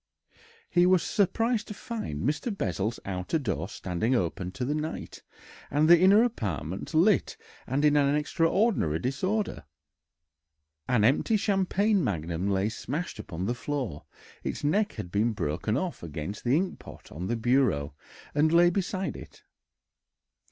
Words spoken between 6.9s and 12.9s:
lit and in an extraordinary disorder. An empty champagne magnum lay